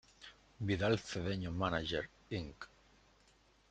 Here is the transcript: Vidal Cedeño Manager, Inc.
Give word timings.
Vidal 0.59 0.97
Cedeño 0.97 1.51
Manager, 1.51 2.09
Inc. 2.31 2.65